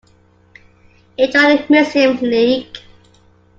[1.15, 2.75] He joined the Muslim League.